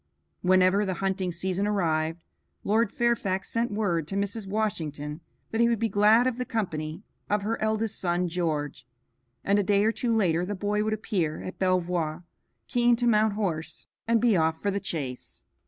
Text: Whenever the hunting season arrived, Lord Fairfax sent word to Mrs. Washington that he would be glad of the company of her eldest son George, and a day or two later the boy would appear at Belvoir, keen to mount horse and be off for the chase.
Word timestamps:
Whenever 0.41 0.83
the 0.83 0.95
hunting 0.95 1.31
season 1.31 1.67
arrived, 1.67 2.23
Lord 2.63 2.91
Fairfax 2.91 3.51
sent 3.51 3.69
word 3.69 4.07
to 4.07 4.15
Mrs. 4.15 4.47
Washington 4.47 5.21
that 5.51 5.61
he 5.61 5.69
would 5.69 5.77
be 5.77 5.89
glad 5.89 6.25
of 6.25 6.39
the 6.39 6.43
company 6.43 7.03
of 7.29 7.43
her 7.43 7.61
eldest 7.61 7.99
son 7.99 8.27
George, 8.27 8.87
and 9.43 9.59
a 9.59 9.63
day 9.63 9.85
or 9.85 9.91
two 9.91 10.11
later 10.11 10.43
the 10.43 10.55
boy 10.55 10.83
would 10.83 10.93
appear 10.93 11.43
at 11.43 11.59
Belvoir, 11.59 12.23
keen 12.67 12.95
to 12.95 13.05
mount 13.05 13.33
horse 13.33 13.85
and 14.07 14.19
be 14.19 14.35
off 14.35 14.59
for 14.59 14.71
the 14.71 14.79
chase. 14.79 15.43